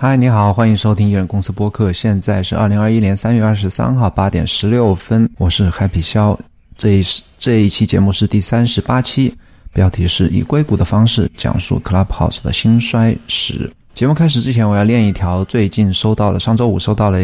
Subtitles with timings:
[0.00, 1.92] 嗨，你好，欢迎收听艺人公司播客。
[1.92, 6.38] 现在是二零二一年三月二十三号八点十六分，我是 Happy 肖。
[6.76, 7.02] 这一
[7.36, 9.34] 这一期节目是第三十八期，
[9.72, 13.68] 标题是以硅谷的方式讲述 Clubhouse 的兴衰史。
[13.92, 17.18] 节目开始之前，我要念一条最近收到了，上周五收到了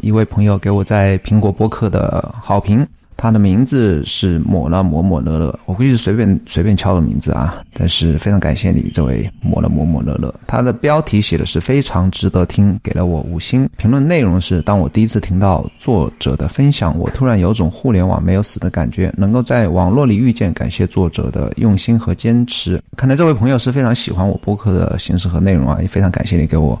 [0.00, 2.84] 一位朋友给我在苹果播客的好评。
[3.16, 10.32] 他的名字是抹了抹抹乐乐，我估计是随便随便敲的名字啊，但是非常感谢你，这位抹了抹抹乐乐。
[10.46, 14.06] 他的标题写的是非常值得听，给了我五星评论。
[14.06, 22.78] 内容是：当我第一次听到作者的分享，我突然有种互联网没有死的感觉，能够在网络里遇见，感谢作者的用心和坚持。
[22.98, 26.78] 看来这位朋友是非常喜欢我播客的形式和内容啊，也非常感谢你给我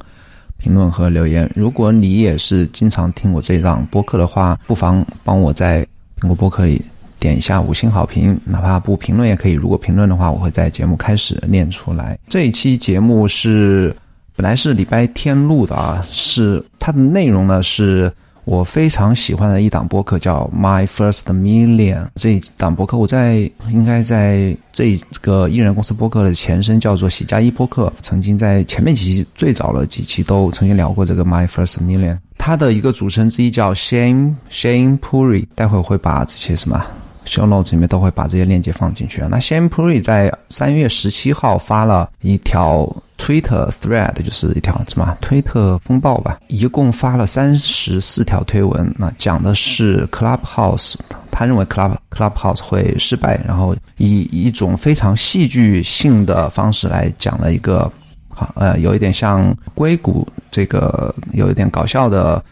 [0.58, 1.50] 评论和留言。
[1.54, 5.86] 如果你也是经常听我这档播客的话，不妨帮我在。
[6.20, 6.80] 苹果播客里
[7.20, 9.52] 点一下五星好评，哪怕不评论也可以。
[9.52, 12.18] 如果评论的话，我会在节目开始念出来。
[12.28, 13.94] 这一期节目是
[14.34, 18.10] 本来是礼拜天录的啊，是它的内容呢是
[18.46, 22.06] 我非常喜欢的一档播客，叫 My First Million。
[22.14, 23.38] 这一档播客我在
[23.70, 32.18] 应该在这个艺人公司播客的前身叫做喜加一播客，曾经在前面几期最早的几期都曾经聊过这个 My First Million。
[32.38, 36.86] 它的一个主持人之一叫 Shane Shane Puri，待会会把这些什么
[37.26, 39.28] show notes 里面都会把这些链接放进去啊。
[39.30, 50.94] 那 Shane Puri 在三月十七号发了一条 Twitter thread，就是一条什么推特风暴吧，一共发了三十四条推文，那讲的是 Clubhouse，
[51.30, 57.90] 他认为 Club Clubhouse 会失败，然后以一种非常戏剧性的方式来讲了一个。
[58.38, 62.44] 好，呃，有一点像硅谷这个有一点搞笑的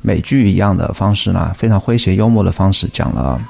[0.00, 3.42] 美剧一样的方式呢，非常诙谐幽默的方式讲了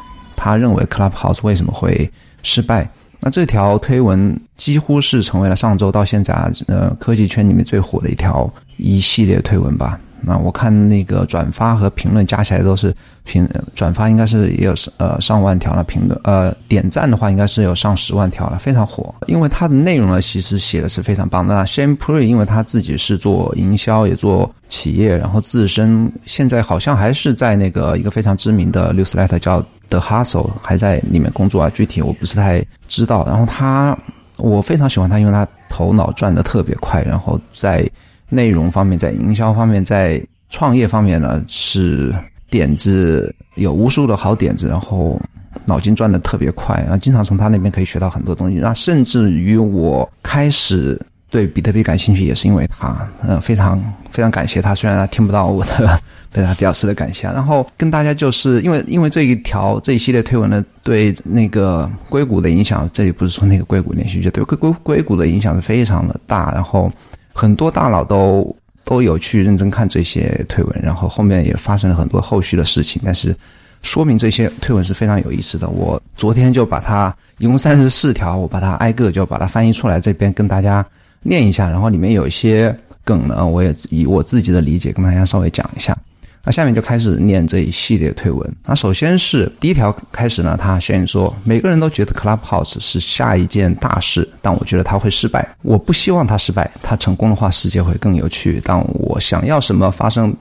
[0.43, 2.11] 他认为 Clubhouse 为什么会
[2.43, 2.91] 失败。
[3.21, 9.97] 那这条推文几乎是成为了上周到现在啊呃科技圈里面最火的一条一系列推文吧。
[10.25, 19.15] 那我看那个转发和评论加起来都是评转发应该是也有呃上万条了，评论呃点赞的话应该是有上十万条了，非常火。
[19.27, 21.55] 因为它的内容呢，其实写的是非常棒的。
[21.55, 33.25] 那 Shane Puri 因为他自己是做营销也做企业，然后自身现在好像还是在那个一个非常知名的 newsletter 叫 The Hustle 还在里面工作啊，具体我不是太知道。
[33.27, 33.97] 然后他
[34.37, 37.89] 我非常喜欢他，因为他头脑转的特别快，然后在。
[38.35, 42.15] 内容方面，在营销方面，在创业方面呢，是
[42.49, 45.21] 点子有无数的好点子，然后
[45.67, 48.57] 脑筋转的特别快，然后经常从他那边可以学到很多东西。
[48.57, 50.99] 那甚至于我开始
[51.33, 53.83] 对比特币感兴趣，也是因为他，嗯，非常
[54.13, 54.73] 非常感谢他。
[54.73, 56.01] 虽然他听不到我的
[56.31, 57.27] 对他表示的感谢。
[57.27, 66.93] 然后跟大家就是因为因为这一条这一系列推文呢，对那个硅谷的影响，这里不是说那个硅谷连续剧，对硅硅硅谷的影响是非常的大，然后。
[67.35, 68.55] 很多大佬都
[68.85, 73.01] 都有去认真看这些推文，然后后面也发生了很多后续的事情。
[73.03, 73.35] 但是，
[73.83, 75.67] 说明这些推文是非常有意思的。
[75.71, 80.85] 我昨天就把它一共三十四条，我把它挨个就把它翻译出来，这边跟大家
[81.23, 81.71] 念一下。
[81.71, 85.97] 然后里面有一些梗呢，我也以我自己的理解跟大家稍微讲一下。
[86.45, 88.57] 那下面就开始念这一系列推文。
[88.67, 95.49] 那首先是第一条开始呢，他先说每个人都觉得 Clubhouse 是下一件大事，但我觉得他会失败。
[95.63, 98.61] 我不希望他失败，他成功的话世界会更有趣。
[98.65, 100.35] 但我想要什么发生，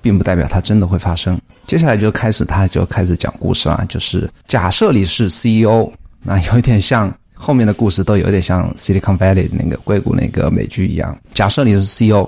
[0.00, 1.38] 并不代表它真的会发生。
[1.66, 11.18] 接下来就开始，他就开始讲故事了，就是假设你是 CEO，那有一点像后面的故事都有点像 Silicon Valley 那个硅谷那个美剧一样。
[11.34, 12.24] 假设你是 CEO，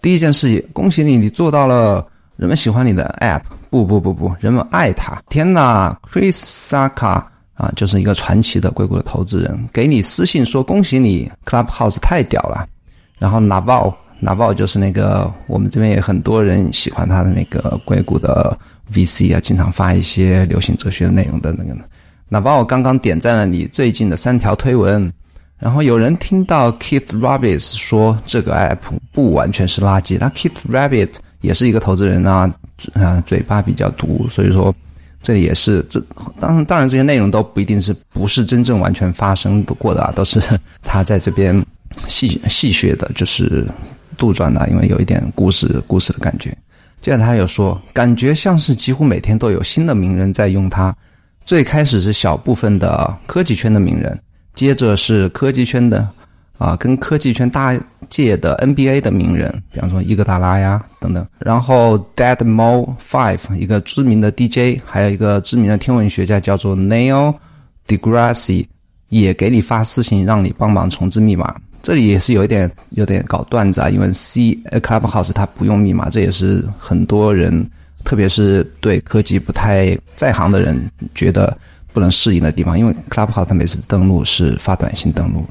[0.00, 2.06] 第一件事情，恭喜你，你做到了。
[2.36, 5.22] 人们喜欢你的 App，不不不不，人们爱它。
[5.28, 7.22] 天哪，Chris Sacca
[7.54, 12.66] 啊，就是一个传奇的硅谷的投资人，给你私信说恭喜你，Clubhouse 太屌了。
[13.18, 18.58] 然后 Naval，Naval 就是那个我们这边也很多人喜欢他的那个硅谷的
[18.92, 21.76] VC 啊，经常发一些流行哲学内容的那个。
[22.32, 25.12] 哪怕我刚刚点赞了你最近的三条推文，
[25.58, 28.78] 然后有人听到 Keith Rabbit 说这个 App
[29.12, 31.10] 不完全是垃圾，那 Keith Rabbit。
[31.42, 32.48] 也是一个投资人啊，
[32.94, 34.72] 啊，嘴巴比较毒，所以说
[35.20, 36.00] 这里也是这
[36.38, 40.40] 当当然这些内容都不一定是不是真正完全发生过的啊，都是
[40.84, 41.52] 他在这边
[42.06, 43.66] 戏戏谑的，就是
[44.16, 46.56] 杜撰的，因为有一点故事故事的感觉。
[47.00, 50.96] 接着他有说，感觉像是几乎每天都有新的名人在用它，
[51.44, 54.18] 最开始是小部分的科技圈的名人，
[54.54, 56.08] 接着是科技圈的。
[56.58, 57.76] 啊，跟科技圈大
[58.08, 67.34] 界的 NBA 的名人，比方说伊戈达拉呀等等，然后 Dead Mo Five 一个知名的 DJ，还有一个知名的天文学家叫做 Neil
[67.88, 68.64] deGrasse，
[69.08, 71.52] 也给你发私信让你帮忙重置密码。
[71.82, 77.68] 这里也是有一点有点搞段子啊，因为 C Clubhouse 它不用密码，这也是很多人，
[78.04, 80.80] 特别是对科技不太在行的人
[81.14, 81.56] 觉得
[81.92, 82.78] 不能适应的地方。
[82.78, 85.44] 因为 Clubhouse 它每次登录是发短信登录。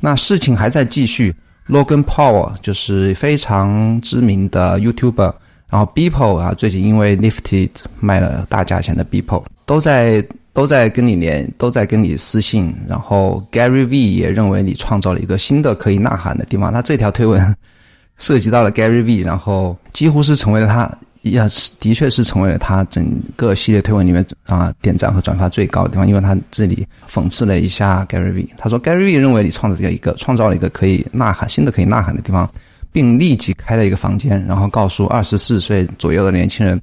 [0.00, 1.34] 那事情还在继续
[1.68, 5.34] ，Logan Paul 就是非常知名的 YouTuber，
[5.68, 7.68] 然后 Beeple 啊，最近因为 Nifty
[8.00, 10.24] 卖了大价钱的 Beeple 都在。
[10.56, 16.72] 都在跟你连，都在跟你私信，然后 Gary V 也认为你创造了一个新的可以呐喊的地方。
[16.72, 17.54] 他这条推文
[18.16, 20.90] 涉及到了 Gary V，然后几乎是成为了他，
[21.30, 23.06] 也是的确是成为了他整
[23.36, 28.48] 个系列推文里面啊点赞和转发最高的地方，因为他这里讽刺了一下 Gary V。
[28.56, 32.48] 他说 Gary V 认为你创造了一个创造了一个可以呐喊新的可以呐喊的地方，
[32.92, 36.80] 并立即开了一个房间，然后告诉二十四岁左右的年轻人，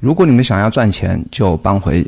[0.00, 2.06] 如果你们想要赚钱，就搬回。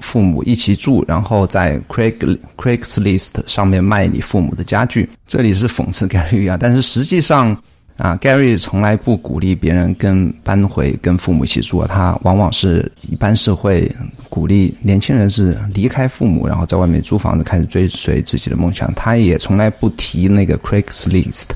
[0.00, 5.08] 父母一起住，然后在 Craig Craigslist 上面卖你父母的家具。
[5.26, 7.56] 这里是讽刺 Gary V 啊，但是实际上
[7.96, 13.90] 啊，Gary 从来不鼓励别人跟搬回跟父母一起住，他往往是一般是会
[14.28, 18.92] 鼓励年轻人是离开父母，然后在外面租房子，开始追随自己的梦想。
[18.94, 21.46] 他也从来不提那个 Craigslist。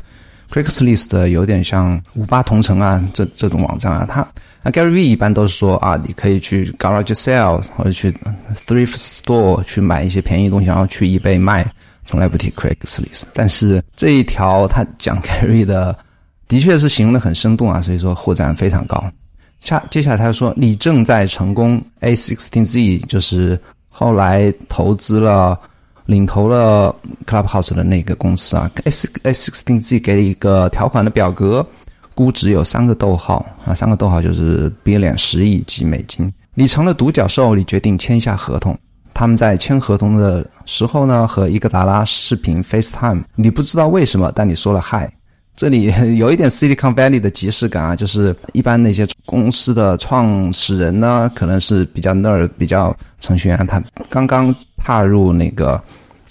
[0.50, 4.26] Craigslist 有点像五八同城啊，这这种网站啊，他。
[4.62, 8.12] 那 Gary V 一般都是说啊，你可以去 Garage Sale 或者去
[8.66, 11.70] Thrift Store 去买一些便宜东西，然后去 eBay 卖，
[12.04, 13.22] 从来不提 Craigslist。
[13.32, 15.96] 但是这一条他讲 Gary 的，
[16.50, 19.00] 的确是形容的很生动啊，所以说获赞非常高。
[19.60, 21.80] 下接下来他说，你正在成功。
[22.00, 23.56] A16Z 就是
[23.88, 25.56] 后来投资了、
[26.06, 26.92] 领投了
[27.24, 28.68] Clubhouse 的那个公司啊。
[28.82, 31.64] A A16Z 给一个条款的表格。
[32.16, 36.30] 估值有三个逗号啊，三个逗号就是 billion 十亿级美金。
[36.54, 38.76] 你成了独角兽，你决定签下合同。
[39.14, 43.22] 他们在签合同的时候呢，和伊戈达拉视频 FaceTime。
[43.36, 45.10] 你不知道为什么，但你说了嗨。
[45.60, 55.78] 这里 有一点 Silicon Valley 的即视感啊，就是一般那些公司的创始人呢，可能是比较 nerd，比较程序员，他刚刚踏入那个。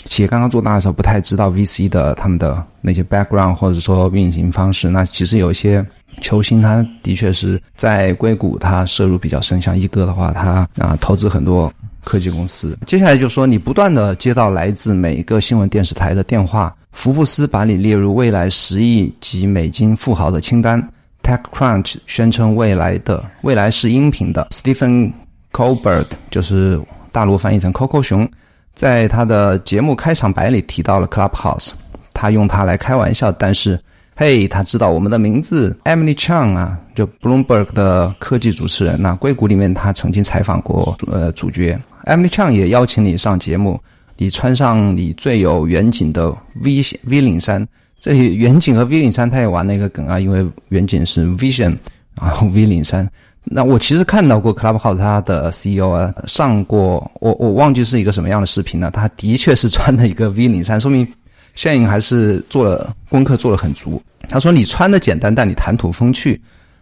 [0.05, 4.89] 企业刚刚做大的时候，不太知道 VC 的他们的那些 background 或者说运行方式。
[4.89, 5.85] 那其实有一些
[6.21, 9.61] 球星，他的确是在硅谷，他摄入比较深。
[9.61, 11.71] 像一哥的话，他啊投资很多
[12.03, 12.75] 科技公司。
[12.87, 20.81] 接下来就说，你不断的接到来自每一个新闻电视台的电话，福布斯把你列入未来十亿级美金富豪的清单
[21.23, 25.11] ，TechCrunch 宣称未来的未来是音频的，Stephen
[25.51, 26.79] Colbert 就是
[27.11, 28.29] 大陆翻译成 Coco 熊。
[28.73, 31.71] 在他的节目开场白里提到了 Clubhouse，
[32.13, 33.79] 他用它来开玩笑，但是，
[34.15, 35.77] 嘿，他知道我们的名字。
[35.83, 39.01] Emily Chang 啊，就 Bloomberg 的科技主持人。
[39.01, 41.77] 呐，硅谷里面他曾经采访过呃主角。
[42.05, 43.79] Emily Chang 也邀请你上节目，
[44.21, 47.65] 你穿上你最有远景的 V V 领衫，
[47.97, 51.77] 这里远景和 V 领衫他也玩了一个梗啊，因为远景是 Vision，
[52.21, 53.09] 然后 V 领衫。
[53.45, 61.07] 那我其实看到过 Clubhouse 它的 CEO 啊上过我我忘记是一个什么样的视频了，他的确是穿了一个 V 领衫，说明
[61.55, 64.01] 现影还是做了功课做的很足。
[64.27, 66.39] 他说你穿的简单，但你谈吐风趣。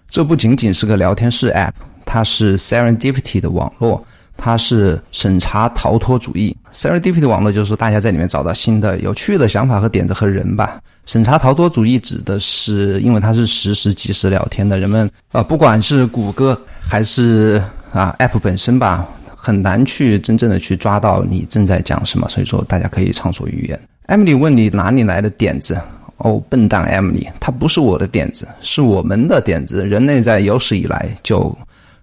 [0.10, 1.74] 这不仅仅是个聊天室 App，
[2.04, 4.04] 它是 Serendipity 的网络，
[4.38, 6.56] 它是审查逃脱主义。
[6.74, 10.80] Serendipity 的网络就是大家在里面找到新的有趣的想法和点子和人吧。
[11.06, 23.80] 审查逃脱主义指的是，因为它是实时即时聊天的，人们啊，不管是谷歌还是啊 App 本身吧，很难去真正的去抓到你正在讲什么，所以说大家可以畅所欲言。
[24.08, 25.80] Emily 问你哪里来的点子？
[26.18, 29.88] 哦，笨蛋 Emily，它不是我的点子，是我们的点子。
[29.88, 31.56] 人类在有史以来就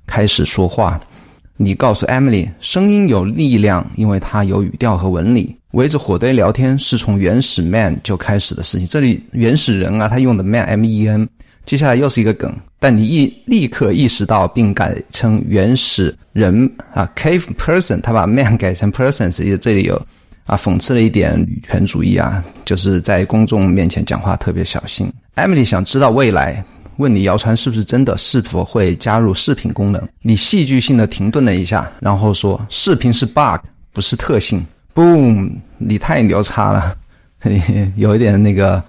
[0.06, 1.00] 开始说话。
[1.56, 5.56] 你告诉 Emily，声音有力量，因为它有语调和纹理。
[5.70, 8.86] 围着火堆聊天是从原始 man 就开始的事情。
[8.86, 11.28] 这里原始人啊，他用的 man m e n，
[11.64, 20.00] 接下来又是一个梗，但你意立刻意识到并改称原始人啊，cave person，他把 man 改成 person，实际这里有
[20.46, 25.12] 啊讽刺了一点女权主义啊，就是在公众面前讲话特别小心。
[25.34, 26.64] Emily 想知道未来。
[26.96, 28.16] 问你谣传是不是真的？
[28.16, 30.00] 是否会加入视频功能？
[30.22, 33.60] 你戏剧性的停顿了一下，然后说：“视频是 bug，
[33.92, 34.64] 不是特性。
[34.94, 35.50] ”Boom！
[35.78, 36.96] 你太牛叉了，
[37.96, 38.80] 有一点那个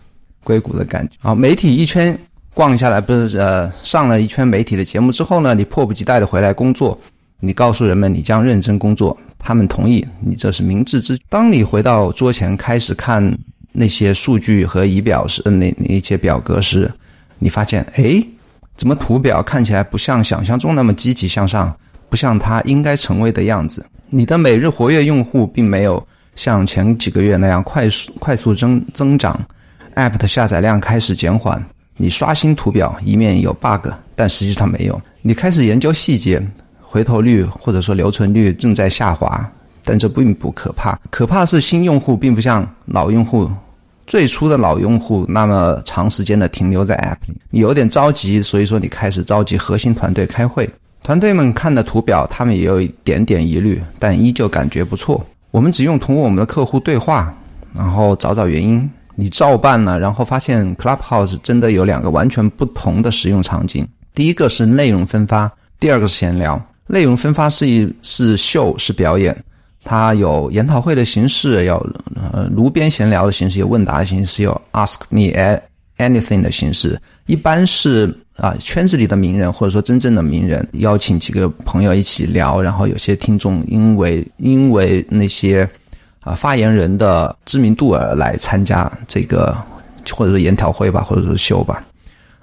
[0.44, 1.14] 硅谷的感觉。
[1.20, 2.16] 好，媒体一圈
[2.54, 6.98] 逛下来，不是呃上了一圈媒体的节目之后呢，你迫不及待的回来工作。
[7.40, 11.24] 你告诉人们你将认真工作，他们同意，你这是明智之举。
[11.28, 13.36] 当你回到桌前开始看
[13.72, 16.90] 那些数据和仪表时，那那些表格时。
[17.40, 18.24] 你发现，哎，
[18.76, 21.76] 怎么图表看起来不像想象中那么积极向上，
[22.10, 23.86] 不像它应该成为的样子？
[24.10, 29.40] 你的每日活跃用户并没有像前几个月那样快速快速增增长。
[29.96, 31.64] App 的下载量开始减缓，
[31.98, 35.02] 你刷新图表，一面有 bug，但实际上没有。
[35.22, 36.46] 你开始研究细节，
[36.82, 39.50] 回头率或者说留存率正在下滑，
[39.84, 41.00] 但这并不可怕。
[41.10, 43.50] 可怕的是新用户并不像老用户，
[44.08, 47.36] 最初的老用户那么长时间的停留在 App 里。
[47.50, 50.70] 你有点着急，所以说你开始召集核心团队开会。
[51.04, 55.24] 团队们看的图表，他们也有一点点疑虑，但依旧感觉不错。
[55.52, 57.34] 我们只用同我们的客户对话，
[57.76, 58.90] 然后找找原因。
[59.18, 63.88] 你照办了，然后发现 Clubhouse 真的有两个完全不同的使用场景。
[64.14, 66.62] 第一个是内容分发，第二个是闲聊。
[66.88, 69.34] 内容分发是一是秀是表演，
[69.86, 71.76] 它有研讨会的形式，有
[72.16, 75.32] 呃炉边闲聊的形式，有问答的形式，有 Ask Me
[75.98, 77.00] Anything 的形式。
[77.28, 78.14] 一般是。
[78.36, 85.66] 啊，圈子里的名人或者说真正的名人，邀请几个朋友一起聊，然后有些听众因为因为那些
[86.20, 89.56] 啊发言人的知名度而来参加这个
[90.12, 91.82] 或者说研讨会吧，或者说秀吧。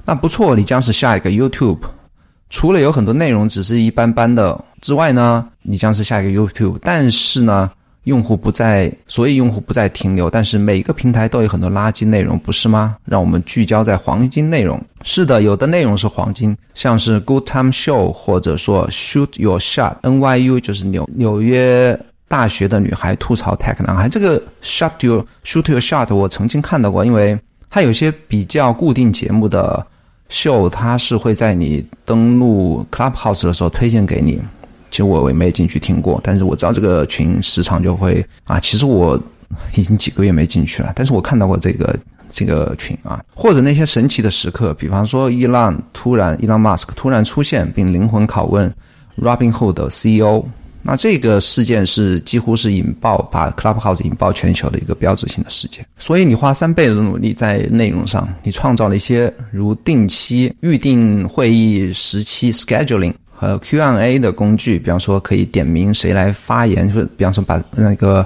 [0.06, 1.80] 那不错，你将是下一个 YouTube。
[2.52, 6.78] 除了有很多内容只是一般般的之外呢，你将是下一个 YouTube。
[6.82, 7.68] 但是呢。
[8.06, 10.28] 用户不再，所以用户不再停留。
[10.28, 12.96] 但是每个平台都有很多垃圾内容，不是吗？
[13.04, 14.82] 让我们聚焦在黄金内容。
[15.04, 24.08] 是的，有的内容是黄金，像是 Good Time Show，或者说 Shoot Your Shot，NYU 就是纽纽约大学的女孩吐槽 Tech 男孩。
[24.08, 27.38] 这个 Shoot Your Shoot Your Shot 我曾经看到过，因为
[27.70, 29.86] 它有些比较固定节目的
[30.28, 34.40] 秀，它是会在你登录 Clubhouse 的时候推荐给你。
[34.90, 38.60] 其实我也没进去听过，但是我知道这个群时常就会啊。
[38.60, 39.18] 其实我
[39.74, 41.98] 已经几个月没进去了，但是我看到过这个
[42.28, 48.70] 这个群啊，或者那些神奇的时刻，比方说伊朗突然伊朗马斯克突然出现并灵魂拷问
[49.18, 50.44] Robinhood CEO，
[50.82, 55.86] 那这个事件是几乎是引爆把 Clubhouse 引爆全球的一个标志性的事件。
[55.98, 63.12] 所以你花三倍的努力在内容上，你创造了一些如定期预定会议时期 scheduling。
[63.34, 68.24] 和，Q&A 的工具，比方说可以点名谁来发言，就是比方说把那个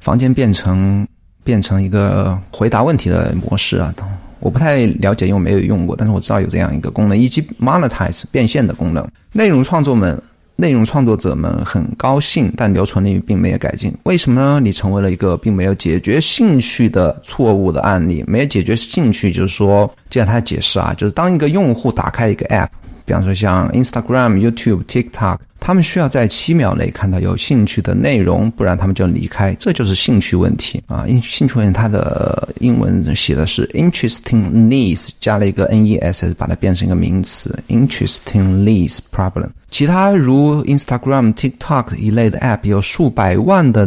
[0.00, 1.06] 房间变成
[1.44, 3.94] 变成一个回答问题的模式啊。
[4.40, 9.06] 我不太了解，因为没有用过，但是我知道有这样一个功能，以及 monetize 变现的功能。
[9.32, 10.20] 内容创作们，
[10.56, 13.92] 内容创作者们很高兴，但留存率并没有改进。
[14.04, 14.58] 为什么呢？
[14.58, 18.24] 你成为了一个并没有解决兴趣的错误的案例。
[18.26, 22.68] 没有解决兴趣，就是说，接下来他解释啊，就是当一个用户打开一个 app。
[23.04, 29.54] 比方说像 Instagram、YouTube、TikTok，他们需要在七秒内看到有兴趣的内容，不然他们就离开。
[29.60, 31.04] 这就是兴趣问题啊！
[31.06, 39.50] 兴兴趣问题，它的英文写的是 interesting needs，加了一个 nes，把它变成一个名词 interesting needs problem。
[39.76, 43.86] 其他如 Instagram、TikTok 一类的 App 有数百万的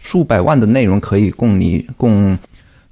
[0.00, 2.38] 数百万的内容可以供你供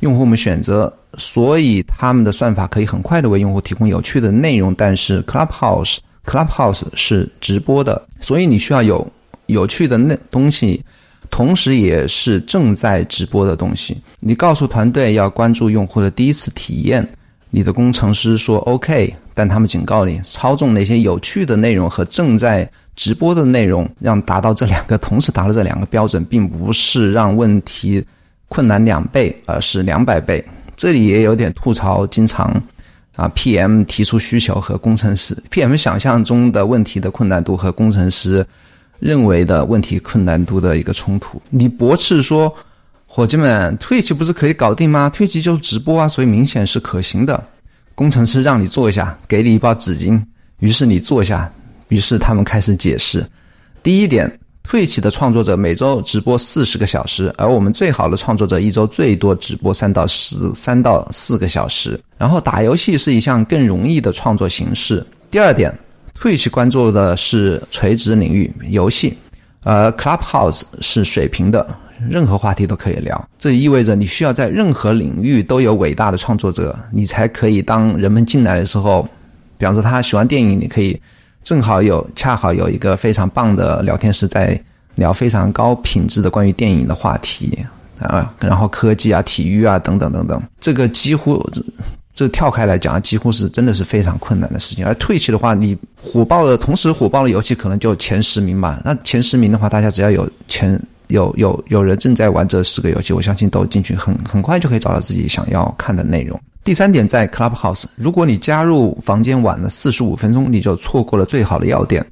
[0.01, 0.93] 用户们选择。
[1.17, 9.07] 所以他们的算法可以很快的为用户提供有趣的内容，但是 Clubhouse Clubhouse 是直播的，所以你需要有
[9.47, 10.83] 有趣的那东西，
[11.31, 13.97] 同时也是正在直播的东西。
[14.19, 17.09] 你告诉团队要关注用户的第一次体验，
[17.55, 28.05] 你的工程师说 OK，但他们警告你，操纵那些有趣的内容和正在直播的内容，让达到这两个同时达到这两个标准，并不是让问题
[28.49, 30.45] 困难两倍，而是两百倍。
[30.75, 32.61] 这里也有点吐槽，经常
[33.15, 38.45] 啊，PM 提出需求和工程师，PM 想象中的问题的困难度和工程师
[38.99, 41.41] 认为的问题困难度的一个冲突。
[41.51, 42.53] 你驳斥说，
[43.17, 47.41] 伙计们，Twitch 不是可以搞定吗？Twitch 就是直播啊，所以明显是可行的。
[47.95, 50.21] 工程师让你坐下，给你一包纸巾，
[50.59, 51.49] 于是你坐下，
[51.91, 53.25] 于是他们开始解释。
[53.85, 54.29] 第一点。
[54.69, 62.01] Twitch 的创作者每周直播四十个小时，而我们最好的创作者一周最多直播三到十三到四个小时。
[62.17, 65.07] 然后打游戏是一项更容易的创作形式。
[65.31, 65.73] 第二点
[66.19, 69.17] ，Twitch 关注的是垂直领域游戏，
[69.61, 71.77] 而 Clubhouse 是水平的，
[72.09, 73.29] 任何话题都可以聊。
[73.39, 79.09] 这意味着你需要在任何领域都有伟大的创作者，你才可以当人们进来的时候，
[79.59, 81.01] 比方说他喜欢电影，你可以。
[81.43, 84.59] 正好有，恰好有一个非常棒的聊天室，在
[84.95, 87.63] 聊非常高品质的关于电影的话题
[88.01, 91.47] 啊，然后科技啊、体育啊等等等等，这个几乎
[92.15, 94.87] 这跳开来讲，几乎是真的是非常困难的事情。
[94.87, 98.81] 而退去的话，你火爆的同时火爆的游戏可能就前十名吧。
[98.83, 100.81] 那前十名的话，大家只要有前
[101.15, 106.39] 有有有人正在玩这十个游戏，我相信都进去很很快就可以找到自己想要看的内容。
[106.63, 112.05] 第三点，在 Clubhouse，如果你加入房间晚了四十五分钟，你就错过了最好的要点。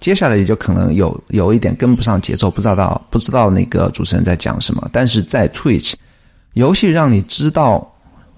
[0.00, 4.88] 接下来你就可能有有一点跟不上节奏，不知道不知道那个主持人在讲什么。
[4.92, 5.92] 但是在 Twitch，
[6.54, 7.89] 游戏让你知道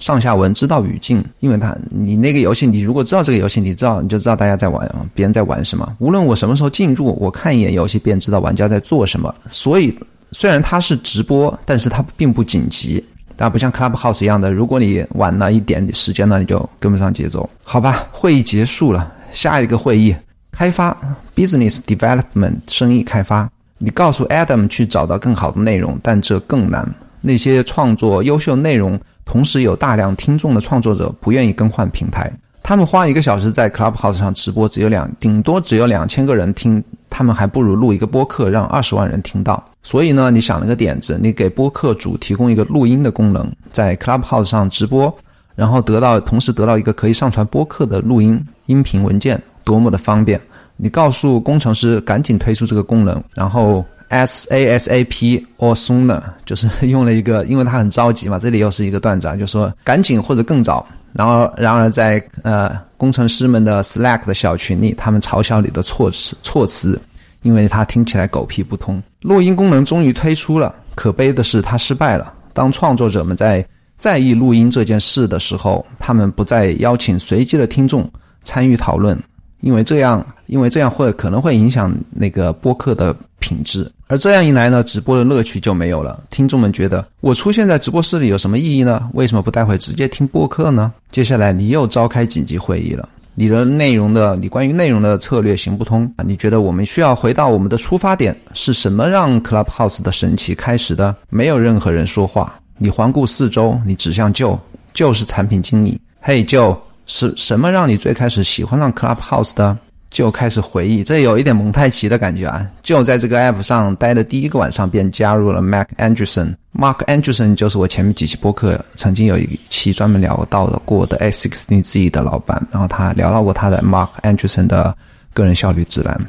[0.03, 5.97] 上下文知道语境，因为它你那个游戏，你如果知道这个游戏，你知道你就知道大家在玩，别人在玩什么。
[6.01, 9.33] 无论我什么时候进入，我看一眼游戏便知道玩家在做什么。
[9.49, 9.97] 所以
[10.33, 13.03] 虽然它是直播，但是它并不紧急。
[13.37, 17.49] 但不像 Clubhouse 一样的，如果你晚了一点时间呢，你就跟不上节奏。
[17.63, 20.13] 好吧，会议结束了，下一个会议，
[20.51, 20.97] 开发
[21.37, 23.49] Business Development 生意开发。
[23.79, 26.87] 你告诉 Adam 去找到更好的内容，但这更难。
[27.21, 32.33] 那些创作优秀内容，同时有大量听众的创作者不愿意更换平台。
[32.63, 39.63] 他们花一个小时在 Clubhouse 上直播，只有两，顶多只有两千个人听，他们还不如录一个播客，让二十万人听到。
[39.83, 45.13] 所以呢，你想了个点子，你给播客主提供一个录音的功能，在 Clubhouse 上直播，
[45.57, 50.41] 然后得到同时得到一个可以上传播客的录音音频文件，多么的方便！
[50.77, 58.39] 你告诉工程师赶紧推出这个功能，然后 S A S A P or sooner，就是用了一个，因为他很着急嘛。
[58.39, 60.87] 这里又是一个段子啊，就说赶紧或者更早。
[61.15, 67.01] 然后，然而在呃工程师们的 Slack 的小群里，他们嘲笑你的措辞措辞，
[67.41, 69.03] 因为它听起来狗屁不通。
[69.23, 72.35] 录音功能终于推出了，可悲的是它失败了。
[72.53, 73.67] 当创作者们在
[73.97, 78.07] 在意录音这件事的时候，他们不再邀请随机的听众
[78.45, 79.19] 参与讨论，
[79.61, 83.17] 因为这样，因为这样会可能会影响那个播客的。
[83.43, 86.23] 品质，而这样一来呢，直播的乐趣就没有了。
[86.31, 89.11] 听众们觉得我出现在直播室里有什么意义呢？
[89.15, 90.93] 为什么不待会直接听播客呢？
[91.11, 96.23] 接下来你又召开紧急会议了，你的内容的，你关于内容的策略行不通啊？
[96.25, 99.09] 你觉得我们需要回到我们的出发点是什么？
[99.09, 101.15] 让 Clubhouse 的神奇开始的？
[101.29, 102.55] 没有任何人说话。
[102.79, 104.59] 你环顾四周，你指向 Joe，
[104.95, 106.01] 就是产品经理。
[106.21, 109.77] 嘿舅是什么让你最开始喜欢上 Clubhouse 的？
[110.13, 112.65] 就开始回忆，这有一点蒙太奇的感觉啊！
[112.83, 116.55] 就在这个 app 上待的第一个晚上，便加入了 Mark Anderson。
[116.75, 124.95] Mark Anderson 就是我前面几期播客曾经有一期专门聊到的过的 A16Z 的老板，然后他聊到过他的 Mark Anderson 的
[125.33, 126.21] 个人效率指南。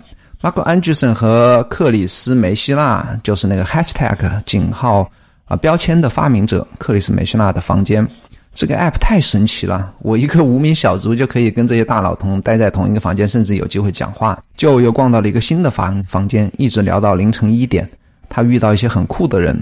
[0.41, 5.09] Mark Anderson 和克里斯梅希纳就是那个 Hashtag 井号
[5.45, 8.07] 啊标签的发明者，克里斯梅希纳的房间。
[8.53, 14.39] 这个 app 太神奇了，我一个无名小卒就可以跟这些大佬同待在同一个房间，甚至有机会讲话。
[14.55, 17.89] 就又逛到了一个新的房房间，一直聊到凌晨一点。
[18.29, 19.59] 他遇到一些很酷的人，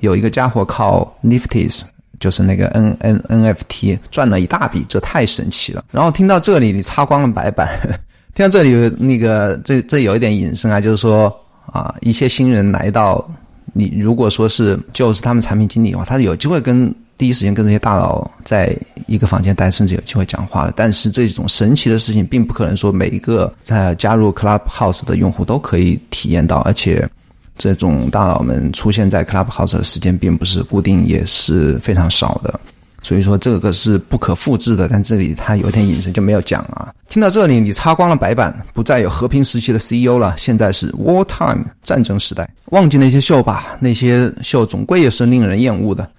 [0.00, 1.84] 有一个家伙靠 NFTs，
[2.20, 5.82] 就是那个 N N NFT 赚了一大笔，这太神奇了。
[5.90, 7.66] 然后听到这里，你擦光了白板。
[8.36, 11.34] 听到这里，那个这这有一点隐身啊，就是说
[11.72, 13.26] 啊，一些新人来到，
[13.72, 16.94] 你如果说是就是他们产品经理的话，他有机会跟。
[17.16, 20.72] 第一时间跟这些大佬在一个房间待，甚至有机会讲话了。
[20.74, 26.58] 但是这种神奇的事情，并不可能说每一个在加入 Clubhouse 的用户都可以体验到。
[26.62, 27.08] 而且，
[27.56, 32.58] 这种大佬们出现在 Clubhouse 的时间并不是固定，也是非常少的。
[33.02, 34.88] 所以说，这个是不可复制的。
[34.88, 36.92] 但这里他有点隐身，就没有讲啊。
[37.08, 42.48] 听到这里，你擦光了白板，不再有和平时期的 CEO 了，现在是 War Time 战争时代。
[42.70, 46.10] 忘记那些秀吧，那些秀总归也是令人厌恶的。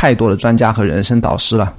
[0.00, 1.74] 太多的专家和人生导师了，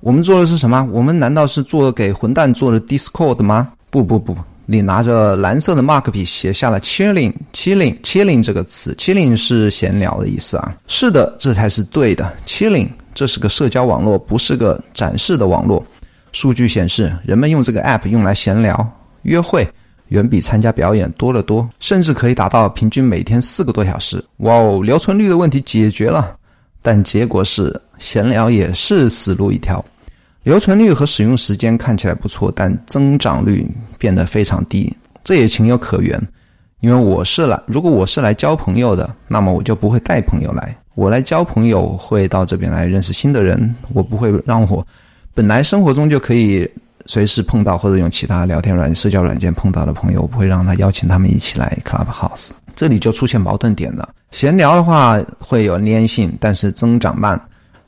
[0.00, 0.84] 我们做的是什么？
[0.90, 3.68] 我们难道是做给混蛋做的 Discord 吗？
[3.90, 10.74] 不不不，你拿着蓝色的 mark 笔写下了 chilling，chilling，chilling 这个词，chilling 是闲聊的意思啊。
[10.88, 15.80] 是的，这才是对的，chilling，这是个社交网络，不是个展示的网络。
[16.32, 18.84] 数据显示，人们用这个 app 用来闲聊、
[19.22, 19.64] 约会，
[20.08, 24.20] 远比参加表演多得多，甚至可以达到平均每天四个多小时。
[24.38, 26.36] 哇哦，留存率的问题解决了。
[26.82, 29.84] 但结果是，闲聊也是死路一条，
[30.42, 33.66] 留存率和使用时间看起来不错，但增长率
[33.98, 34.90] 变得非常低。
[35.22, 36.20] 这也情有可原，
[36.80, 40.74] 因为我是来，如果我是来交朋友的，那么我就不会带朋友来。
[40.94, 44.86] 我来交朋友会到这边来认识新的人，我不会让我
[45.34, 46.68] 本来生活中就可以
[47.10, 52.50] 随时碰到或者用其他聊天软社交软件碰到的朋友，我不会让他邀请他们一起来 Clubhouse。
[52.76, 54.10] 这里就出现矛盾点了。
[54.30, 57.36] 闲聊的话会有粘性，但是增长慢；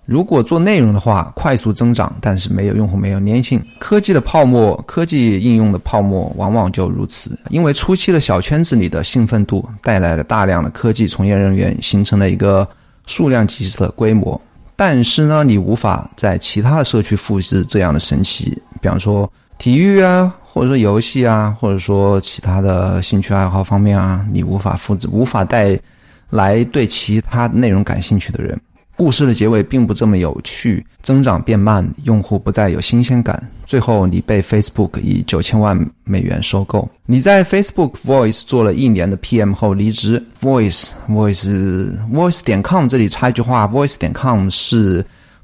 [0.06, 3.64] 如果做内容的话，快速增长，但是没有用户，没有粘性。
[3.78, 7.38] 科技的泡沫，科技应用的泡沫，往往就如此。
[7.48, 12.66] 因为初期的小圈子里的兴奋度，带来了大量的科技从业人员，形成了一个
[13.06, 14.38] 数量级的规模。
[14.74, 20.35] 但是呢，你无法在其他的社区复制这样的神奇，比方说体育啊。
[20.55, 25.81] 或者说游戏啊，或者说其他的兴趣爱好方面啊，你无法复制，无法带
[26.29, 28.61] 来对其他内容感兴趣的人。
[28.95, 36.87] 故事的结尾并不这么有趣，增长变慢，用户不再有新鲜感，最后你被 Facebook 以九千万美元收购。
[37.07, 40.23] 你在 Facebook Voice 做了一年的 PM 后离职。
[40.38, 45.03] Voice Voice Voice 点 com 这里插一句话，Voice 点 com 是。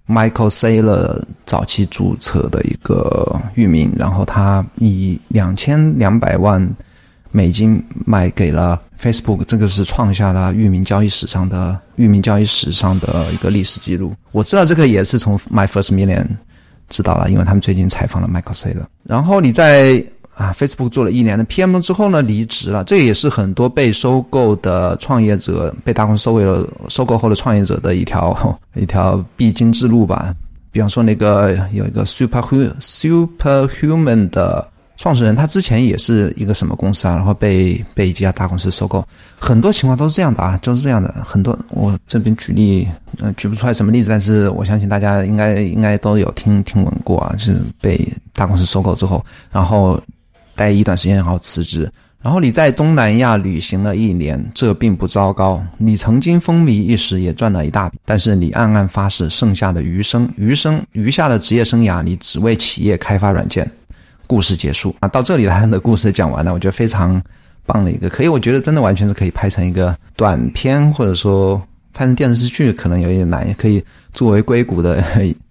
[0.08, 6.66] Michael Saylor 早期注册的一个域名，然后他以两千两百万
[7.30, 14.14] 美金卖给了 Facebook，这个是创下了域名交易史上的域名交易史上的一个历史记录。
[14.32, 16.26] 我知道这个也是从 My First Million
[16.88, 18.86] 知道了，因为他们最近采访了 Michael Saylor。
[19.04, 20.02] 然后你在
[20.38, 22.84] 啊，Facebook 做了一年的 PM 之后呢，离职了。
[22.84, 30.32] 这也是很多被收购的创业者被大公司收购了、收购后的创业者的一条一条必经之路吧。
[30.70, 34.64] 比方说，那个有一个 Superhuman Superhuman 的
[34.96, 39.04] 创始人，他之前也是一个什么公司啊，然后被被一家大公司收购。
[39.36, 41.12] 很多情况都是这样的啊，就是这样的。
[41.24, 42.86] 很多我这边举例，
[43.20, 47.98] 嗯，举不出来什么例子，但是我相信大家应该应该都有听听闻过啊，是被
[48.34, 50.00] 大公司收购之后，然后。
[50.58, 51.88] 待一段时间，然后辞职。
[52.20, 55.64] 然后你在东南亚旅行了一年，这并不糟糕。
[55.78, 57.96] 你曾经风靡一时，也赚了一大笔。
[58.04, 63.70] 但是你暗暗发誓，剩下的余生、余生、余下的职业生涯，你只为企业开发软件。
[64.26, 65.08] 故事结束啊！
[65.08, 67.22] 到这里，他的故事讲完了，我觉得非常
[67.64, 71.56] 棒的一个，可以，我觉得真的完全是可以拍成一个短片，或者说
[71.94, 75.02] 拍成电视剧，可能有点难，也可以作为硅谷的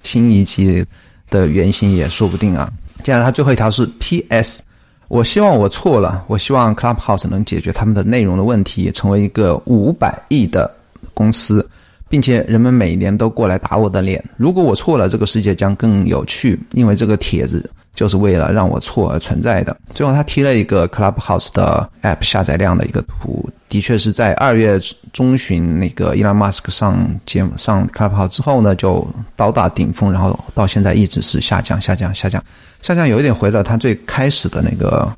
[0.03, 0.85] 新一季
[1.31, 2.71] 的原型也说不定啊。
[3.03, 4.61] 接下来，他最后一条是 P.S.
[5.07, 6.23] 我希望我错了。
[6.27, 10.69] 我希望 Clubhouse 能解决他们的内容的问题，成为一个五百亿的
[11.13, 11.67] 公司，
[12.09, 14.23] 并且人们每年都过来打我的脸。
[14.35, 19.75] 如果我错了，这个世界将更有趣，因为这个帖子就是为了让我错而存在的。
[19.95, 24.79] 最后，他贴了一个 Clubhouse 的 App 下载量的一个图，的确是在二月
[25.11, 29.05] 中旬那个 Elon Musk 上节目上 Clubhouse 之后呢，就
[29.35, 32.41] 到达顶峰，然后到现在一直是下降、下降、下降。
[32.83, 35.11] 下降有一点回到他最开始的那个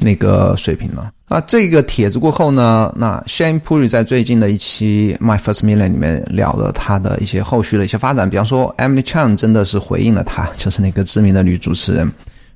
[0.00, 1.08] 那个水平了。
[1.28, 12.08] 啊，这个帖子过后呢，那 Shane Puri 在最近的一期 My First Million 里面聊了他的一些后续的一些发展，比方说 Emily Chang 真的是回应了他，就是那个知名的女主持人，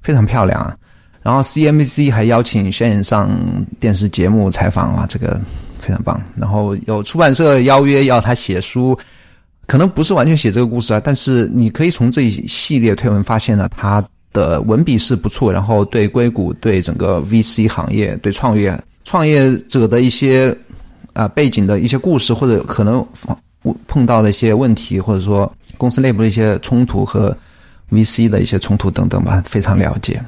[0.02, 0.76] 非常漂亮啊。
[1.22, 3.30] 然后 CNBC 还邀请 Shane 上
[3.80, 5.40] 电视节目采访啊，这个
[5.78, 6.22] 非常棒。
[6.36, 8.98] 然后有出版社邀约要他写书。
[9.66, 20.56] 可能不是完全写这个故事啊，但是你可以从这一系列推文发现呢，他的文笔是不错，然后对硅谷、对整个 VC 行业、对创业创业者的一些
[21.12, 23.06] 啊背景的一些故事，或者可能
[23.86, 27.36] 碰到的一些问题，或者说公司内部的一些冲突和
[27.90, 30.22] VC 的一些冲突等等吧，非常了解。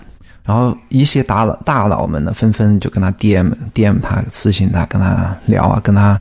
[0.45, 6.21] 然后一些大佬大佬们呢，纷纷就跟他 DM DM 他私信他，跟他聊啊，跟他。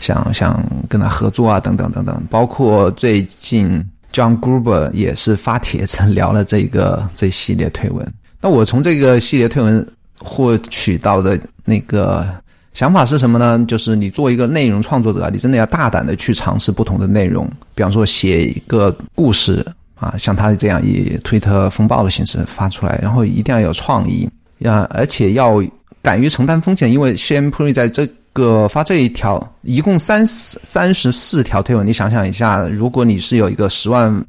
[0.00, 8.06] 想想跟他合作啊，等等等等，包括最近 John Gruber 也是发帖子聊了这个 这系列推文。
[8.40, 9.86] 那我从这个系列推文
[10.18, 12.26] 获取到的那个
[12.72, 13.64] 想法是什么呢？
[13.66, 19.64] 就是你作为一个内容创作者，你真的要大胆的去尝试不同的内容，比方说写一个故事
[19.96, 25.62] 啊，像他这样以推特风暴的形式发出来，然后一定要有创意，要而且要
[26.02, 28.08] 敢于承担风险，因为 Shane Puri 在这。
[28.32, 34.24] 个发这一条，一共三三十四条推文，你想想一下，如果你是有一个十万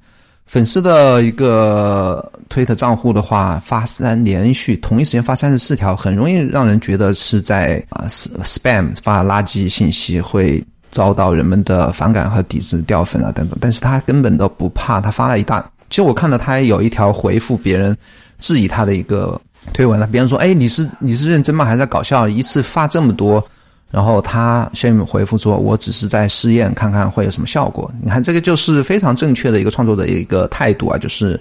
[0.46, 13.58] 粉丝的一个推特账户的话，发三连续同一时间发三十四条，很容易让人觉得是在啊 spam 发垃圾信息，会遭到人们的反感和抵制、掉粉啊等等。
[13.62, 17.96] 但是他根本都不怕，他发了一大，其实我看到他有一条回复别人
[18.40, 19.40] 质疑他的一个
[19.72, 21.64] 推文了，别人说：“哎，你是你是认真吗？
[21.64, 22.28] 还是在搞笑？
[22.28, 23.42] 一次发这么多？”
[23.92, 31.38] 然后他先回复说：“我只是在试验，看看会有什么效果。”你看，这个就是非常正确的一个创作者一个态度啊，就是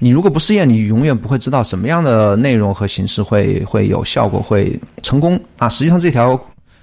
[0.00, 5.68] 你如果不试验，你永远不会知道什么样的内容和形式会 会有效果，会成功啊。
[5.68, 6.36] 实际上，这条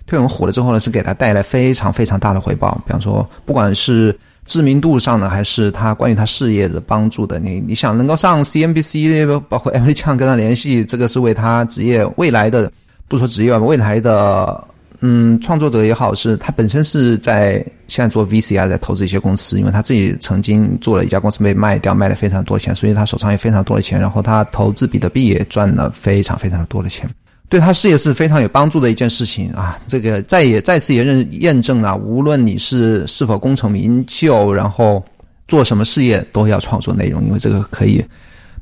[0.08, 2.82] 推文火了之后呢，是给他带来非常非常大的回报。
[2.86, 12.72] 比方说，不管是知名度上的，还是他关于他事业的帮助的，你你想能够上 CNBC，包括 Emily Chang 跟他联系，这个是为他职业未来的，
[13.10, 14.64] 不说职业吧，未来的。
[15.02, 27.10] 嗯，创作者也好，是他本身是在现在做 VC 啊，在投资一些公司，因为他自己曾经做了一家公司被卖掉，卖了非常多钱，所以他手上有非常多的钱，然后他投资比特币也赚了非常非常多的钱，
[27.48, 29.80] 对他事业是非常有帮助的一件事情啊。
[29.88, 35.02] 这个再也再次也认验证了，无论你是是否功成名就，然后
[35.48, 38.04] 做什么事业都要创作内容，因为这个可以，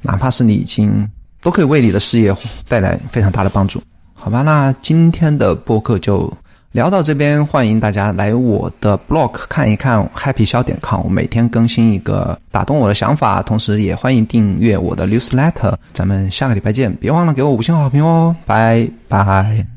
[0.03, 1.09] 哪怕是你已经
[1.41, 2.31] 都可以为你的事业
[2.67, 3.81] 带来非常大的帮助。
[4.27, 6.29] 好吧，那今天的播客就
[6.73, 15.73] 聊到这边，欢迎大家来我的 blog 看一看 happy 小点 com，我每天更新一个打动我的想法，同时也欢迎订阅我的 newsletter。
[15.93, 19.67] 咱们下个礼拜见，别忘了给我五星好评哦，拜拜。